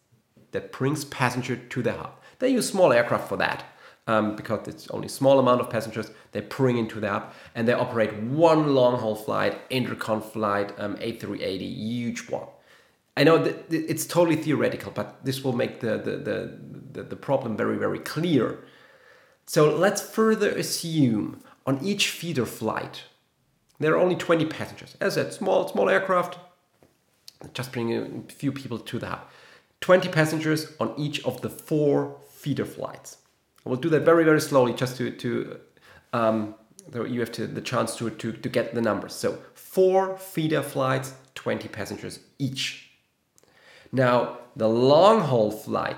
that 0.52 0.72
brings 0.72 1.04
passenger 1.04 1.56
to 1.56 1.82
the 1.82 1.92
hub. 1.92 2.12
They 2.38 2.50
use 2.50 2.68
small 2.68 2.92
aircraft 2.92 3.28
for 3.28 3.36
that 3.36 3.64
um, 4.10 4.34
because 4.34 4.66
it's 4.66 4.88
only 4.88 5.06
small 5.06 5.38
amount 5.38 5.60
of 5.60 5.70
passengers 5.70 6.10
they 6.32 6.40
bring 6.40 6.76
into 6.76 6.98
the 6.98 7.08
hub 7.08 7.32
and 7.54 7.68
they 7.68 7.72
operate 7.72 8.12
one 8.14 8.74
long 8.74 8.98
haul 8.98 9.14
flight, 9.14 9.68
intercon 9.70 10.20
flight, 10.20 10.72
um, 10.78 10.96
A380, 10.96 11.60
huge 11.60 12.28
one. 12.28 12.48
I 13.16 13.22
know 13.22 13.38
that 13.38 13.72
it's 13.72 14.06
totally 14.06 14.36
theoretical, 14.36 14.90
but 14.90 15.24
this 15.24 15.44
will 15.44 15.52
make 15.52 15.78
the, 15.80 15.98
the, 15.98 16.16
the, 16.16 16.58
the, 16.92 17.02
the 17.04 17.16
problem 17.16 17.56
very, 17.56 17.76
very 17.76 18.00
clear. 18.00 18.64
So 19.46 19.76
let's 19.76 20.02
further 20.02 20.50
assume 20.50 21.42
on 21.64 21.78
each 21.84 22.08
feeder 22.08 22.46
flight, 22.46 23.04
there 23.78 23.92
are 23.92 23.98
only 23.98 24.16
20 24.16 24.46
passengers. 24.46 24.96
As 25.00 25.14
said, 25.14 25.32
small, 25.32 25.68
small 25.68 25.88
aircraft, 25.88 26.36
just 27.54 27.72
bringing 27.72 28.24
a 28.28 28.32
few 28.32 28.50
people 28.50 28.78
to 28.78 28.98
the 28.98 29.06
hub. 29.06 29.20
20 29.80 30.08
passengers 30.08 30.72
on 30.80 30.94
each 30.98 31.24
of 31.24 31.42
the 31.42 31.48
four 31.48 32.16
feeder 32.28 32.64
flights. 32.64 33.18
We'll 33.64 33.76
do 33.76 33.90
that 33.90 34.02
very, 34.02 34.24
very 34.24 34.40
slowly 34.40 34.72
just 34.72 34.96
to, 34.96 35.10
to 35.10 35.60
um, 36.12 36.54
you 36.94 37.20
have 37.20 37.32
to, 37.32 37.46
the 37.46 37.60
chance 37.60 37.96
to, 37.96 38.10
to, 38.10 38.32
to 38.32 38.48
get 38.48 38.74
the 38.74 38.80
numbers. 38.80 39.14
So 39.14 39.38
four 39.54 40.16
feeder 40.16 40.62
flights, 40.62 41.14
20 41.34 41.68
passengers 41.68 42.20
each. 42.38 42.90
Now, 43.92 44.38
the 44.56 44.68
long 44.68 45.20
haul 45.20 45.50
flight 45.50 45.96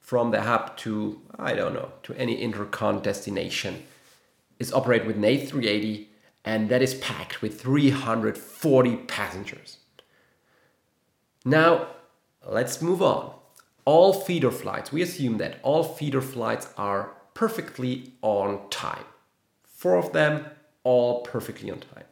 from 0.00 0.30
the 0.30 0.42
hub 0.42 0.76
to, 0.78 1.20
I 1.38 1.54
don't 1.54 1.74
know, 1.74 1.92
to 2.04 2.14
any 2.14 2.36
intercon 2.46 3.02
destination 3.02 3.82
is 4.58 4.72
operated 4.72 5.06
with 5.06 5.16
an 5.16 5.22
A380 5.22 6.06
and 6.44 6.68
that 6.68 6.82
is 6.82 6.94
packed 6.94 7.40
with 7.40 7.60
340 7.60 8.96
passengers. 8.96 9.78
Now, 11.44 11.88
let's 12.46 12.82
move 12.82 13.02
on 13.02 13.33
all 13.84 14.12
feeder 14.12 14.50
flights, 14.50 14.92
we 14.92 15.02
assume 15.02 15.38
that 15.38 15.58
all 15.62 15.84
feeder 15.84 16.20
flights 16.20 16.68
are 16.76 17.10
perfectly 17.34 18.12
on 18.22 18.68
time. 18.70 19.04
Four 19.64 19.96
of 19.96 20.12
them, 20.12 20.46
all 20.84 21.22
perfectly 21.22 21.70
on 21.70 21.80
time. 21.80 22.04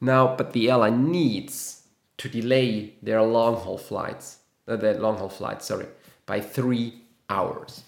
Now, 0.00 0.34
but 0.36 0.52
the 0.52 0.70
airline 0.70 1.10
needs 1.10 1.82
to 2.18 2.28
delay 2.28 2.94
their 3.02 3.22
long 3.22 3.56
haul 3.56 3.78
flights, 3.78 4.38
uh, 4.66 4.76
their 4.76 4.94
long 4.94 5.18
haul 5.18 5.28
flights, 5.28 5.66
sorry, 5.66 5.86
by 6.26 6.40
three 6.40 7.02
hours. 7.28 7.82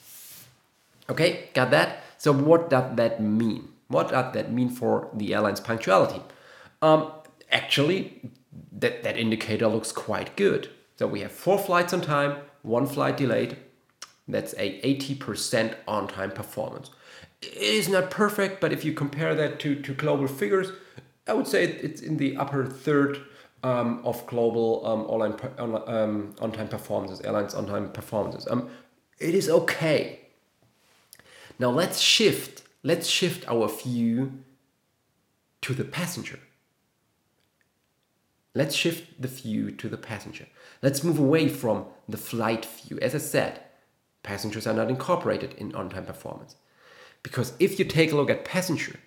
Okay, 1.09 1.51
got 1.55 1.71
that? 1.71 2.03
So 2.19 2.33
what 2.33 2.71
does 2.71 2.97
that 2.97 3.21
mean? 3.21 3.69
What 3.89 4.11
does 4.11 4.33
that 4.35 4.53
mean 4.53 4.69
for 4.69 5.09
the 5.15 5.35
airline's 5.35 5.61
punctuality? 5.61 6.21
Um, 6.83 7.13
actually, 7.51 8.21
that, 8.73 9.03
that 9.05 9.17
indicator 9.17 9.69
looks 9.69 9.93
quite 9.93 10.37
good. 10.37 10.69
So 10.97 11.07
we 11.07 11.21
have 11.21 11.33
four 11.33 11.59
flights 11.59 11.93
on 11.93 12.01
time, 12.01 12.39
one 12.63 12.87
flight 12.87 13.17
delayed. 13.17 13.59
That's 14.29 14.55
a 14.55 14.81
80% 14.81 15.77
on-time 15.87 16.33
performance. 16.33 16.91
It 17.43 17.57
is 17.57 17.89
not 17.89 18.11
perfect, 18.11 18.61
but 18.61 18.73
if 18.73 18.85
you 18.85 18.93
compare 18.93 19.35
that 19.35 19.61
to, 19.61 19.81
to 19.83 19.95
global 19.95 20.27
figures, 20.27 20.73
I 21.29 21.35
would 21.35 21.47
say 21.47 21.65
it's 21.65 22.01
in 22.01 22.17
the 22.17 22.37
upper 22.37 22.65
third 22.65 23.21
um, 23.63 24.01
of 24.05 24.27
global 24.27 24.87
um, 24.87 25.03
online 25.03 25.35
on, 25.59 25.89
um, 25.89 26.35
on-time 26.41 26.69
performances, 26.69 27.21
airlines 27.21 27.55
on-time 27.55 27.93
performances. 27.93 28.47
Um, 28.51 28.71
it 29.19 29.35
is 29.35 29.49
okay. 29.49 30.21
Now 31.59 31.71
let's 31.71 32.01
shift. 32.01 32.63
Let's 32.83 33.07
shift 33.07 33.49
our 33.49 33.69
view 33.69 34.45
to 35.63 35.75
the 35.75 35.85
passenger. 35.85 36.39
Let's 38.57 38.75
shift 38.75 39.21
the 39.21 39.29
view 39.29 39.71
to 39.71 39.87
the 39.87 39.99
passenger. 39.99 40.47
Let's 40.81 41.05
move 41.05 41.19
away 41.19 41.47
from 41.47 41.85
the 42.09 42.17
flight 42.17 42.65
view. 42.65 42.99
As 43.03 43.15
I 43.15 43.19
said, 43.19 43.61
passengers 44.23 44.67
are 44.67 44.73
not 44.73 44.89
incorporated 44.89 45.53
in 45.59 45.75
on-time 45.75 46.07
performance. 46.07 46.57
Because 47.23 47.53
if 47.59 47.79
you 47.79 47.85
take 47.85 48.13
a 48.13 48.17
look 48.17 48.31
at 48.31 48.47
passenger, 48.47 48.99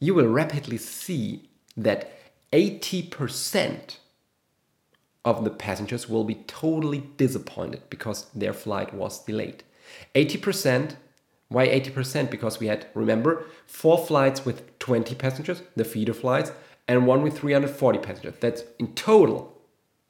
you 0.00 0.14
will 0.14 0.26
rapidly 0.26 0.78
see 0.78 1.50
that 1.76 2.18
80% 2.50 3.98
of 5.26 5.44
the 5.44 5.50
passengers 5.50 6.08
will 6.08 6.24
be 6.24 6.36
totally 6.46 7.00
disappointed 7.18 7.82
because 7.90 8.30
their 8.34 8.54
flight 8.54 8.94
was 8.94 9.22
delayed. 9.22 9.64
80%, 10.14 10.96
why 11.48 11.68
80%? 11.68 12.30
Because 12.30 12.58
we 12.58 12.68
had, 12.68 12.86
remember, 12.94 13.44
four 13.66 13.98
flights 13.98 14.46
with 14.46 14.78
20 14.78 15.14
passengers, 15.14 15.60
the 15.76 15.84
feeder 15.84 16.14
flights, 16.14 16.52
and 16.86 17.06
one 17.06 17.22
with 17.22 17.38
340 17.38 17.98
passengers. 17.98 18.34
That's 18.40 18.64
in 18.78 18.94
total 18.94 19.60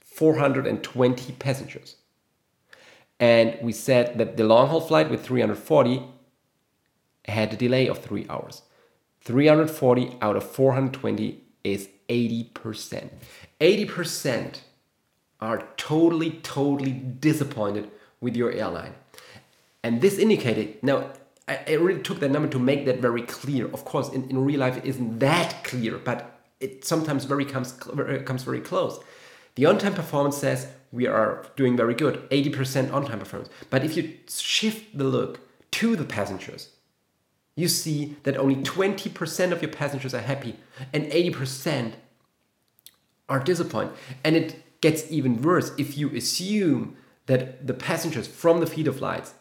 420 0.00 1.32
passengers. 1.32 1.96
And 3.20 3.56
we 3.62 3.72
said 3.72 4.18
that 4.18 4.36
the 4.36 4.44
long 4.44 4.68
haul 4.68 4.80
flight 4.80 5.10
with 5.10 5.24
340 5.24 6.02
had 7.26 7.52
a 7.52 7.56
delay 7.56 7.88
of 7.88 7.98
three 7.98 8.26
hours. 8.28 8.62
340 9.22 10.18
out 10.20 10.36
of 10.36 10.44
420 10.44 11.42
is 11.62 11.88
80%. 12.08 13.10
80% 13.60 14.60
are 15.40 15.66
totally, 15.76 16.32
totally 16.42 16.92
disappointed 16.92 17.90
with 18.20 18.36
your 18.36 18.52
airline. 18.52 18.94
And 19.82 20.00
this 20.00 20.18
indicated, 20.18 20.82
now 20.82 21.10
I, 21.46 21.74
really 21.74 22.02
took 22.02 22.20
that 22.20 22.30
number 22.30 22.48
to 22.48 22.58
make 22.58 22.86
that 22.86 23.00
very 23.00 23.22
clear. 23.22 23.66
Of 23.66 23.84
course, 23.84 24.08
in, 24.08 24.28
in 24.30 24.44
real 24.44 24.60
life, 24.60 24.78
it 24.78 24.84
isn't 24.84 25.18
that 25.18 25.62
clear, 25.64 25.98
but 25.98 26.33
it 26.64 26.84
sometimes 26.84 27.24
very 27.24 27.44
comes 27.44 27.72
comes 28.28 28.42
very 28.42 28.60
close. 28.60 28.98
The 29.56 29.66
on-time 29.66 29.94
performance 29.94 30.36
says 30.36 30.66
we 30.90 31.06
are 31.06 31.46
doing 31.56 31.76
very 31.76 31.94
good, 31.94 32.28
80% 32.30 32.92
on-time 32.92 33.20
performance. 33.20 33.50
But 33.70 33.84
if 33.84 33.96
you 33.96 34.14
shift 34.28 34.96
the 34.98 35.04
look 35.04 35.40
to 35.72 35.96
the 35.96 36.04
passengers, 36.04 36.70
you 37.56 37.68
see 37.68 38.16
that 38.24 38.36
only 38.36 38.56
20% 38.56 39.52
of 39.52 39.62
your 39.62 39.70
passengers 39.70 40.14
are 40.14 40.20
happy 40.20 40.56
and 40.92 41.04
80% 41.04 41.92
are 43.28 43.40
disappointed. 43.40 43.94
And 44.24 44.34
it 44.36 44.80
gets 44.80 45.10
even 45.10 45.40
worse 45.40 45.72
if 45.78 45.96
you 45.96 46.14
assume 46.16 46.96
that 47.26 47.66
the 47.66 47.74
passengers 47.74 48.26
from 48.26 48.60
the 48.60 48.66
feeder 48.66 48.92
flights 48.92 49.34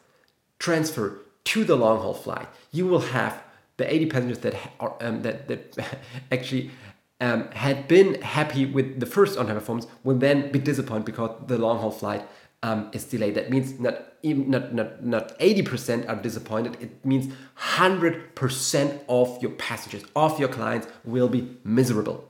transfer 0.59 1.19
to 1.45 1.63
the 1.63 1.75
long 1.75 1.99
haul 1.99 2.13
flight. 2.13 2.47
You 2.71 2.87
will 2.87 3.05
have 3.17 3.43
the 3.77 3.91
80 3.91 4.05
passengers 4.07 4.39
that 4.39 4.55
are 4.79 4.95
um, 5.01 5.23
that, 5.23 5.47
that 5.47 5.77
actually 6.31 6.71
um, 7.19 7.49
had 7.51 7.87
been 7.87 8.21
happy 8.21 8.65
with 8.65 8.99
the 8.99 9.05
first 9.05 9.37
on-time 9.37 9.55
performance 9.55 9.87
will 10.03 10.17
then 10.17 10.51
be 10.51 10.59
disappointed 10.59 11.05
because 11.05 11.31
the 11.47 11.57
long-haul 11.57 11.91
flight 11.91 12.27
um, 12.63 12.89
is 12.93 13.03
delayed. 13.05 13.35
That 13.35 13.49
means 13.49 13.79
not 13.79 14.13
even 14.23 14.49
not 14.49 14.73
not 14.73 15.05
not 15.05 15.37
80% 15.39 16.09
are 16.09 16.15
disappointed. 16.15 16.77
It 16.81 17.05
means 17.05 17.33
100% 17.57 18.99
of 19.09 19.41
your 19.41 19.51
passengers, 19.51 20.03
of 20.15 20.39
your 20.39 20.49
clients 20.49 20.87
will 21.03 21.29
be 21.29 21.57
miserable. 21.63 22.29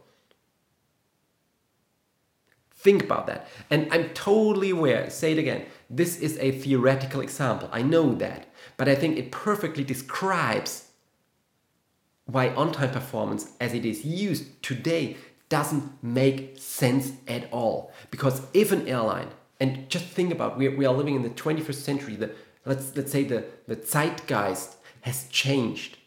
Think 2.76 3.04
about 3.04 3.28
that. 3.28 3.48
And 3.70 3.88
I'm 3.94 4.10
totally 4.10 4.72
aware, 4.72 5.10
say 5.10 5.32
it 5.32 5.38
again, 5.38 5.66
this 5.90 6.18
is 6.18 6.38
a 6.40 6.52
theoretical 6.52 7.22
example. 7.22 7.70
I 7.72 7.82
know 7.82 8.14
that. 8.16 8.48
But 8.76 8.90
I 8.90 8.96
think 8.96 9.18
it 9.18 9.32
perfectly 9.32 9.86
describes 9.86 10.90
why 12.26 12.50
on-time 12.50 12.92
performance 12.92 13.52
as 13.60 13.74
it 13.74 13.86
is 13.86 14.06
used 14.06 14.62
today 14.64 15.18
doesn't 15.50 16.04
make 16.04 16.58
sense 16.58 17.14
at 17.28 17.52
all. 17.52 17.92
Because 18.12 18.42
if 18.54 18.72
an 18.72 18.88
airline, 18.88 19.30
and 19.60 19.90
just 19.90 20.06
think 20.06 20.32
about, 20.32 20.58
we, 20.58 20.68
we 20.68 20.86
are 20.86 20.94
living 20.94 21.16
in 21.16 21.22
the 21.22 21.30
21st 21.30 21.76
century, 21.76 22.16
the, 22.16 22.32
let's, 22.66 22.96
let's 22.96 23.12
say 23.12 23.24
the, 23.24 23.46
the 23.68 23.76
zeitgeist 23.76 24.76
has 25.02 25.28
changed. 25.28 25.98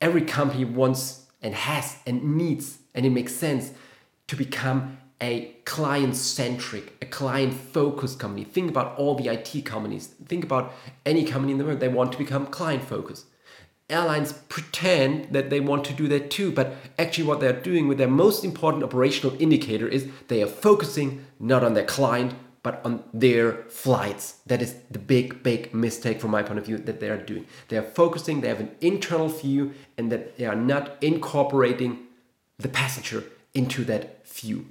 Every 0.00 0.22
company 0.22 0.64
wants 0.64 1.26
and 1.42 1.54
has 1.54 1.98
and 2.06 2.36
needs, 2.36 2.78
and 2.94 3.06
it 3.06 3.10
makes 3.10 3.34
sense 3.34 3.72
to 4.28 4.36
become 4.36 4.98
a 5.20 5.56
client-centric, 5.64 6.92
a 7.00 7.06
client-focused 7.06 8.18
company. 8.18 8.44
Think 8.44 8.70
about 8.70 8.98
all 8.98 9.14
the 9.14 9.28
IT 9.28 9.64
companies. 9.64 10.08
Think 10.26 10.44
about 10.44 10.72
any 11.06 11.24
company 11.24 11.52
in 11.52 11.58
the 11.58 11.64
world. 11.64 11.80
They 11.80 11.88
want 11.88 12.12
to 12.12 12.18
become 12.18 12.46
client-focused 12.46 13.26
airlines 13.88 14.32
pretend 14.48 15.32
that 15.32 15.50
they 15.50 15.60
want 15.60 15.84
to 15.84 15.92
do 15.92 16.08
that 16.08 16.30
too, 16.30 16.50
but 16.50 16.74
actually, 16.98 17.24
what 17.24 17.40
they're 17.40 17.60
doing 17.60 17.88
with 17.88 17.98
their 17.98 18.08
most 18.08 18.44
important 18.44 18.82
operational 18.82 19.40
indicator 19.40 19.86
is 19.86 20.08
they 20.28 20.42
are 20.42 20.46
focusing 20.46 21.24
not 21.38 21.62
on 21.62 21.74
their 21.74 21.84
client 21.84 22.34
but 22.66 22.84
on 22.84 23.04
their 23.14 23.62
flights. 23.68 24.40
That 24.44 24.60
is 24.60 24.74
the 24.90 24.98
big, 24.98 25.44
big 25.44 25.72
mistake 25.72 26.20
from 26.20 26.32
my 26.32 26.42
point 26.42 26.58
of 26.58 26.66
view 26.66 26.78
that 26.78 26.98
they 26.98 27.08
are 27.08 27.16
doing. 27.16 27.46
They 27.68 27.76
are 27.76 27.82
focusing, 27.82 28.40
they 28.40 28.48
have 28.48 28.58
an 28.58 28.74
internal 28.80 29.28
view, 29.28 29.72
and 29.96 30.10
that 30.10 30.36
they 30.36 30.46
are 30.46 30.56
not 30.56 30.96
incorporating 31.00 32.08
the 32.58 32.68
passenger 32.68 33.22
into 33.54 33.84
that 33.84 34.26
view. 34.26 34.66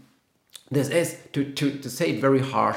This 0.69 0.89
is, 0.89 1.17
to, 1.31 1.53
to, 1.53 1.79
to 1.79 1.89
say 1.89 2.09
it 2.09 2.19
very 2.19 2.41
hard, 2.41 2.75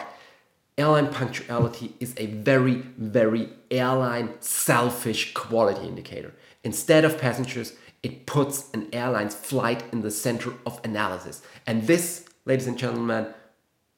airline 0.78 1.12
punctuality 1.12 1.94
is 2.00 2.14
a 2.16 2.26
very, 2.26 2.76
very 2.96 3.50
airline 3.70 4.34
selfish 4.40 5.34
quality 5.34 5.86
indicator. 5.86 6.32
Instead 6.64 7.04
of 7.04 7.18
passengers, 7.18 7.74
it 8.02 8.26
puts 8.26 8.70
an 8.72 8.88
airline's 8.92 9.34
flight 9.34 9.82
in 9.92 10.02
the 10.02 10.10
center 10.10 10.52
of 10.64 10.80
analysis. 10.84 11.42
And 11.66 11.86
this, 11.86 12.24
ladies 12.44 12.66
and 12.66 12.78
gentlemen, 12.78 13.34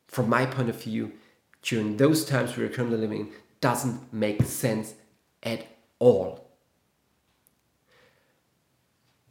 from 0.09 0.29
my 0.29 0.47
point 0.47 0.71
of 0.71 0.83
view, 0.83 1.13
during 1.63 1.99
those 1.99 2.25
times 2.25 2.57
we 2.57 2.65
are 2.65 2.69
currently 2.69 2.99
living 2.99 3.21
in, 3.21 3.33
doesn't 3.61 4.13
make 4.13 4.43
sense 4.43 4.95
at 5.43 5.67
all. 5.99 6.51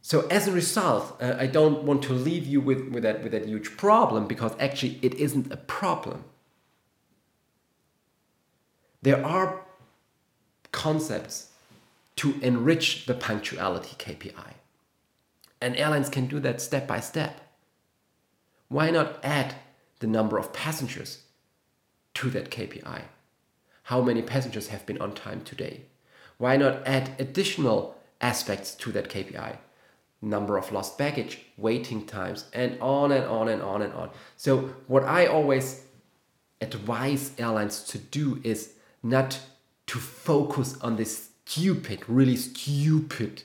So 0.00 0.26
as 0.28 0.48
a 0.48 0.52
result, 0.52 1.20
uh, 1.20 1.36
I 1.38 1.46
don't 1.46 1.82
want 1.82 2.02
to 2.04 2.12
leave 2.12 2.46
you 2.46 2.60
with, 2.60 2.88
with, 2.88 3.02
that, 3.02 3.22
with 3.22 3.32
that 3.32 3.46
huge 3.46 3.76
problem 3.76 4.26
because 4.26 4.52
actually 4.58 4.98
it 5.02 5.14
isn't 5.14 5.52
a 5.52 5.56
problem. 5.56 6.24
There 9.02 9.24
are 9.24 9.62
concepts 10.72 11.50
to 12.16 12.38
enrich 12.42 13.06
the 13.06 13.14
punctuality 13.14 13.96
KPI. 13.96 14.54
And 15.60 15.76
airlines 15.76 16.08
can 16.08 16.26
do 16.26 16.40
that 16.40 16.60
step 16.60 16.86
by 16.86 17.00
step. 17.00 17.40
Why 18.68 18.90
not 18.90 19.18
add 19.22 19.54
the 20.00 20.06
number 20.06 20.38
of 20.38 20.52
passengers 20.52 21.22
to 22.14 22.30
that 22.30 22.50
KPI? 22.50 23.02
How 23.84 24.00
many 24.00 24.22
passengers 24.22 24.68
have 24.68 24.86
been 24.86 25.00
on 25.00 25.14
time 25.14 25.42
today? 25.42 25.82
Why 26.38 26.56
not 26.56 26.86
add 26.86 27.14
additional 27.18 27.96
aspects 28.20 28.74
to 28.76 28.92
that 28.92 29.08
KPI? 29.08 29.56
Number 30.22 30.58
of 30.58 30.70
lost 30.70 30.98
baggage, 30.98 31.40
waiting 31.56 32.06
times, 32.06 32.44
and 32.52 32.78
on 32.80 33.10
and 33.10 33.24
on 33.24 33.48
and 33.48 33.62
on 33.62 33.82
and 33.82 33.92
on. 33.94 34.10
So, 34.36 34.74
what 34.86 35.04
I 35.04 35.26
always 35.26 35.84
advise 36.60 37.32
airlines 37.38 37.82
to 37.84 37.98
do 37.98 38.40
is 38.44 38.74
not 39.02 39.40
to 39.86 39.98
focus 39.98 40.78
on 40.80 40.96
this 40.96 41.30
stupid, 41.44 42.08
really 42.08 42.36
stupid 42.36 43.42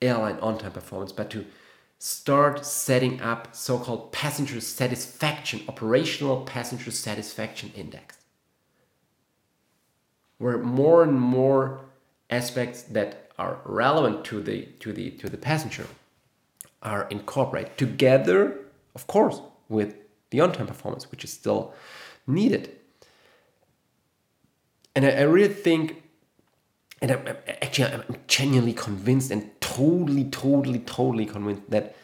airline 0.00 0.38
on 0.40 0.58
time 0.58 0.72
performance, 0.72 1.12
but 1.12 1.30
to 1.30 1.44
start 1.98 2.64
setting 2.64 3.20
up 3.20 3.54
so 3.54 3.78
called 3.78 4.12
passenger 4.12 4.60
satisfaction, 4.60 5.62
operational 5.68 6.42
passenger 6.44 6.90
satisfaction 6.90 7.72
index, 7.74 8.18
where 10.38 10.58
more 10.58 11.02
and 11.02 11.18
more 11.20 11.80
aspects 12.30 12.82
that 12.82 13.30
are 13.38 13.60
relevant 13.64 14.24
to 14.24 14.40
the 14.40 14.66
to 14.80 14.92
the 14.92 15.10
to 15.10 15.28
the 15.28 15.36
passenger 15.36 15.86
are 16.82 17.06
incorporated 17.10 17.76
together 17.76 18.58
of 18.94 19.06
course 19.06 19.40
with 19.68 19.94
the 20.30 20.40
on-time 20.40 20.66
performance 20.66 21.10
which 21.10 21.24
is 21.24 21.32
still 21.32 21.74
needed 22.26 22.75
and 24.96 25.04
I, 25.04 25.10
I 25.10 25.22
really 25.22 25.54
think 25.54 26.02
and 27.00 27.12
I'm, 27.12 27.26
I'm 27.28 27.36
actually 27.46 27.92
I'm 27.92 28.16
genuinely 28.26 28.72
convinced 28.72 29.30
and 29.30 29.50
totally, 29.60 30.24
totally, 30.24 30.78
totally 30.80 31.26
convinced 31.26 31.70
that 31.70 31.94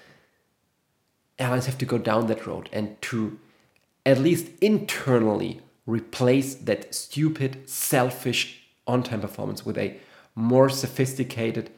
airlines 1.39 1.67
have 1.67 1.79
to 1.79 1.87
go 1.87 1.99
down 1.99 2.27
that 2.27 2.47
road 2.47 2.69
and 2.73 3.01
to 3.03 3.39
at 4.05 4.19
least 4.19 4.49
internally 4.61 5.63
replace 5.87 6.55
that 6.55 6.95
stupid, 6.95 7.69
selfish 7.69 8.63
on-time 8.87 9.23
performance 9.23 9.65
with 9.65 9.79
a 9.79 9.97
more 10.35 10.69
sophisticated 10.69 11.71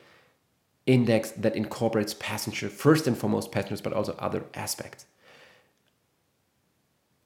index 0.86 1.30
that 1.30 1.54
incorporates 1.54 2.14
passenger 2.14 2.68
first 2.68 3.06
and 3.06 3.16
foremost 3.16 3.52
passengers, 3.52 3.80
but 3.80 3.92
also 3.92 4.14
other 4.18 4.44
aspects 4.54 5.06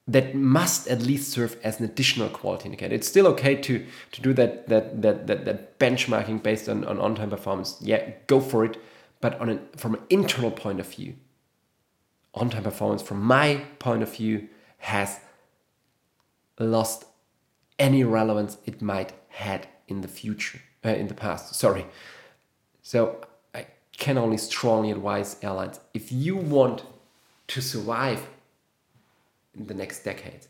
that 0.08 0.34
must 0.34 0.88
at 0.88 1.02
least 1.02 1.30
serve 1.30 1.58
as 1.62 1.78
an 1.78 1.84
additional 1.84 2.30
quality 2.30 2.64
indicator. 2.64 2.94
It's 2.94 3.06
still 3.06 3.26
okay 3.28 3.54
to 3.56 3.84
to 4.12 4.22
do 4.22 4.32
that 4.32 4.68
that 4.68 5.02
that 5.02 5.26
that, 5.26 5.44
that 5.44 5.78
benchmarking 5.78 6.42
based 6.42 6.68
on, 6.68 6.84
on 6.84 6.98
on-time 6.98 7.30
performance. 7.30 7.76
Yeah, 7.80 8.10
go 8.26 8.40
for 8.40 8.64
it. 8.64 8.78
But 9.20 9.38
on 9.40 9.48
an, 9.48 9.60
from 9.76 9.94
an 9.94 10.00
internal 10.10 10.50
point 10.50 10.80
of 10.80 10.86
view, 10.86 11.16
on-time 12.34 12.62
performance 12.62 13.02
from 13.02 13.20
my 13.22 13.64
point 13.78 14.02
of 14.02 14.16
view 14.16 14.48
has 14.78 15.20
lost 16.58 17.04
any 17.78 18.04
relevance 18.04 18.58
it 18.64 18.80
might 18.80 19.12
had 19.28 19.68
in 19.88 20.00
the 20.00 20.08
future 20.08 20.60
uh, 20.84 20.90
in 20.90 21.08
the 21.08 21.14
past. 21.14 21.54
Sorry. 21.54 21.86
So 22.82 23.20
I 23.54 23.66
can 23.92 24.16
only 24.18 24.38
strongly 24.38 24.90
advise 24.90 25.36
airlines 25.42 25.80
if 25.92 26.10
you 26.10 26.36
want 26.36 26.84
to 27.48 27.60
survive 27.60 28.28
in 29.58 29.66
the 29.66 29.74
next 29.74 30.04
decade. 30.04 30.46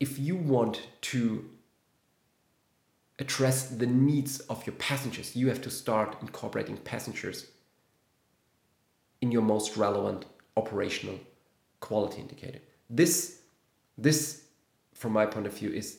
If 0.00 0.18
you 0.18 0.36
want 0.36 0.82
to 1.02 1.48
address 3.18 3.68
the 3.68 3.86
needs 3.86 4.40
of 4.40 4.66
your 4.66 4.74
passengers, 4.76 5.36
you 5.36 5.48
have 5.48 5.62
to 5.62 5.70
start 5.70 6.16
incorporating 6.20 6.76
passengers 6.76 7.46
in 9.20 9.30
your 9.30 9.42
most 9.42 9.76
relevant 9.76 10.26
operational 10.56 11.18
quality 11.80 12.20
indicator. 12.20 12.58
This, 12.90 13.40
this, 13.96 14.44
from 14.92 15.12
my 15.12 15.26
point 15.26 15.46
of 15.46 15.56
view, 15.56 15.70
is 15.70 15.98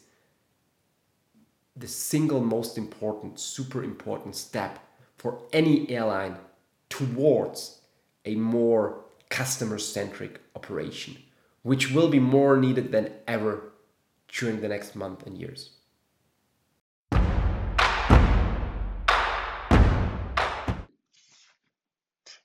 the 1.75 1.87
single 1.87 2.41
most 2.41 2.77
important, 2.77 3.39
super 3.39 3.83
important 3.83 4.35
step 4.35 4.79
for 5.17 5.39
any 5.53 5.89
airline 5.89 6.35
towards 6.89 7.79
a 8.25 8.35
more 8.35 9.02
customer 9.33 9.79
centric 9.79 10.39
operation, 10.55 11.17
which 11.63 11.89
will 11.89 12.07
be 12.07 12.19
more 12.19 12.55
needed 12.55 12.91
than 12.91 13.11
ever 13.27 13.73
during 14.27 14.61
the 14.61 14.67
next 14.67 14.95
month 14.95 15.25
and 15.25 15.35
years. 15.39 15.71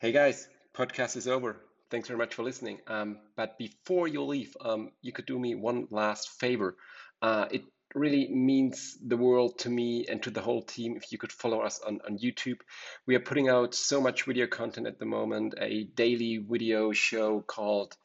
Hey 0.00 0.12
guys, 0.12 0.48
podcast 0.74 1.18
is 1.18 1.28
over. 1.28 1.60
Thanks 1.90 2.08
very 2.08 2.16
much 2.16 2.34
for 2.34 2.42
listening. 2.42 2.78
Um, 2.86 3.18
but 3.36 3.58
before 3.58 4.08
you 4.08 4.24
leave, 4.24 4.56
um, 4.62 4.92
you 5.02 5.12
could 5.12 5.26
do 5.26 5.38
me 5.38 5.54
one 5.54 5.88
last 5.90 6.40
favor. 6.40 6.76
Uh, 7.20 7.48
it 7.50 7.64
really 7.94 8.28
means 8.28 8.96
the 9.04 9.16
world 9.16 9.58
to 9.60 9.70
me 9.70 10.06
and 10.08 10.22
to 10.22 10.30
the 10.30 10.40
whole 10.40 10.62
team 10.62 10.96
if 10.96 11.10
you 11.10 11.18
could 11.18 11.32
follow 11.32 11.60
us 11.60 11.80
on, 11.86 12.00
on 12.06 12.18
YouTube. 12.18 12.60
We 13.06 13.14
are 13.14 13.20
putting 13.20 13.48
out 13.48 13.74
so 13.74 14.00
much 14.00 14.24
video 14.24 14.46
content 14.46 14.86
at 14.86 14.98
the 14.98 15.06
moment, 15.06 15.54
a 15.58 15.84
daily 15.84 16.38
video 16.38 16.92
show 16.92 17.40
called 17.40 17.96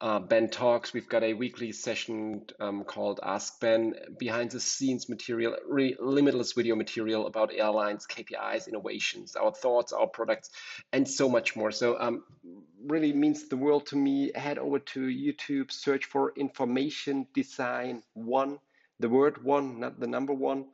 uh, 0.00 0.20
Ben 0.20 0.48
Talks. 0.48 0.92
We've 0.92 1.08
got 1.08 1.24
a 1.24 1.34
weekly 1.34 1.72
session 1.72 2.42
um, 2.60 2.84
called 2.84 3.20
Ask 3.22 3.58
Ben, 3.60 3.94
behind 4.18 4.50
the 4.52 4.60
scenes 4.60 5.08
material, 5.08 5.56
really 5.68 5.96
limitless 5.98 6.52
video 6.52 6.76
material 6.76 7.26
about 7.26 7.52
airlines, 7.52 8.06
KPIs, 8.06 8.68
innovations, 8.68 9.34
our 9.34 9.52
thoughts, 9.52 9.92
our 9.92 10.06
products, 10.06 10.50
and 10.92 11.08
so 11.08 11.28
much 11.28 11.56
more. 11.56 11.72
So, 11.72 12.00
um, 12.00 12.24
really 12.86 13.12
means 13.12 13.48
the 13.48 13.56
world 13.56 13.86
to 13.86 13.96
me. 13.96 14.30
Head 14.34 14.58
over 14.58 14.78
to 14.78 15.00
YouTube, 15.00 15.72
search 15.72 16.04
for 16.04 16.32
Information 16.36 17.26
Design 17.34 18.02
One 18.14 18.58
the 19.00 19.08
word 19.08 19.42
one, 19.44 19.80
not 19.80 20.00
the 20.00 20.06
number 20.06 20.32
one. 20.32 20.66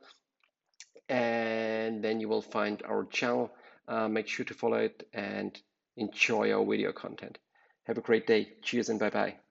And 1.07 2.03
then 2.03 2.19
you 2.19 2.27
will 2.27 2.41
find 2.41 2.81
our 2.83 3.05
channel. 3.05 3.51
Uh, 3.87 4.07
make 4.07 4.27
sure 4.27 4.45
to 4.45 4.53
follow 4.53 4.77
it 4.77 5.07
and 5.13 5.57
enjoy 5.95 6.51
our 6.51 6.65
video 6.65 6.91
content. 6.91 7.37
Have 7.83 7.99
a 7.99 8.01
great 8.01 8.25
day. 8.25 8.53
Cheers 8.63 8.89
and 8.89 8.99
bye 8.99 9.11
bye. 9.11 9.44